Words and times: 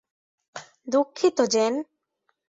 দুঃখিত, 0.87 1.37
জেন। 1.51 1.73